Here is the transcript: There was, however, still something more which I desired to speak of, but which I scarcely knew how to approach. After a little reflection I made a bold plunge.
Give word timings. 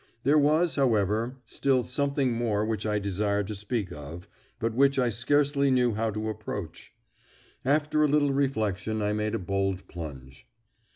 There 0.23 0.39
was, 0.39 0.77
however, 0.77 1.37
still 1.45 1.83
something 1.83 2.31
more 2.31 2.65
which 2.65 2.87
I 2.87 2.97
desired 2.97 3.45
to 3.49 3.53
speak 3.55 3.91
of, 3.91 4.27
but 4.57 4.73
which 4.73 4.97
I 4.97 5.09
scarcely 5.09 5.69
knew 5.69 5.93
how 5.93 6.09
to 6.09 6.27
approach. 6.27 6.91
After 7.63 8.03
a 8.03 8.07
little 8.07 8.33
reflection 8.33 9.03
I 9.03 9.13
made 9.13 9.35
a 9.35 9.37
bold 9.37 9.87
plunge. 9.87 10.47